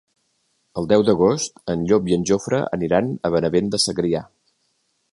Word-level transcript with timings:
El 0.81 0.89
deu 0.91 1.05
d'agost 1.09 1.61
en 1.75 1.85
Llop 1.91 2.11
i 2.13 2.17
en 2.19 2.25
Jofre 2.31 2.65
aniran 2.79 3.15
a 3.31 3.35
Benavent 3.39 3.73
de 3.77 3.85
Segrià. 3.89 4.27